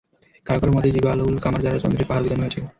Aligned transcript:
কারো 0.45 0.59
কারো 0.61 0.71
মতে, 0.75 0.89
জিবালুল 0.95 1.35
কামার 1.43 1.61
দ্বারা 1.63 1.81
চন্দ্রের 1.83 2.07
পাহাড় 2.09 2.23
বুঝানো 2.25 2.43
হয়েছে। 2.43 2.59